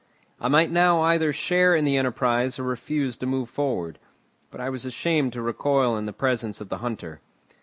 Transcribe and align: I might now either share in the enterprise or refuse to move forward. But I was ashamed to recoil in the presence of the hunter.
I 0.39 0.47
might 0.47 0.71
now 0.71 1.01
either 1.03 1.31
share 1.31 1.75
in 1.75 1.85
the 1.85 1.95
enterprise 1.95 2.57
or 2.57 2.63
refuse 2.63 3.15
to 3.17 3.27
move 3.27 3.51
forward. 3.51 3.99
But 4.49 4.59
I 4.59 4.67
was 4.67 4.83
ashamed 4.83 5.31
to 5.33 5.43
recoil 5.43 5.95
in 5.95 6.07
the 6.07 6.11
presence 6.11 6.59
of 6.59 6.69
the 6.69 6.79
hunter. 6.79 7.21